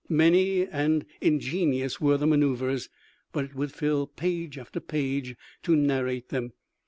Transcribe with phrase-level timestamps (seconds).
[0.09, 2.89] Many and ingenious were the manoeuvres,
[3.31, 6.53] but it would fill page after page to narrate them.